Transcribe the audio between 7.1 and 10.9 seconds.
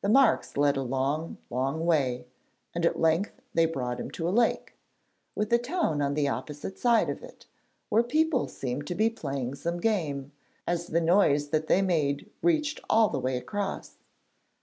of it, where people seemed to be playing some game, as